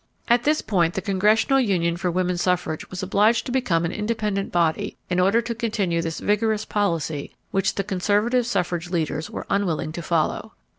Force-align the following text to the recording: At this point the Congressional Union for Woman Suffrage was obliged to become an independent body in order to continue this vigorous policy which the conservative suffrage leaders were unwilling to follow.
At 0.27 0.45
this 0.45 0.63
point 0.63 0.95
the 0.95 1.01
Congressional 1.01 1.59
Union 1.59 1.95
for 1.95 2.09
Woman 2.09 2.35
Suffrage 2.35 2.89
was 2.89 3.03
obliged 3.03 3.45
to 3.45 3.51
become 3.51 3.85
an 3.85 3.91
independent 3.91 4.51
body 4.51 4.97
in 5.11 5.19
order 5.19 5.43
to 5.43 5.53
continue 5.53 6.01
this 6.01 6.19
vigorous 6.19 6.65
policy 6.65 7.35
which 7.51 7.75
the 7.75 7.83
conservative 7.83 8.47
suffrage 8.47 8.89
leaders 8.89 9.29
were 9.29 9.45
unwilling 9.47 9.91
to 9.91 10.01
follow. 10.01 10.53